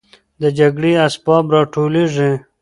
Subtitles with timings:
[0.41, 2.31] د جګړې اسباب راټولېږي.